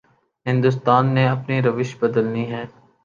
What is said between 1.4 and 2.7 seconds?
روش بدلنی ہے۔